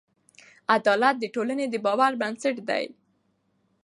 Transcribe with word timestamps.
عدالت 0.75 1.15
د 1.19 1.25
ټولنې 1.35 1.65
د 1.69 1.75
باور 1.85 2.11
بنسټ 2.21 2.55
دی. 2.69 2.85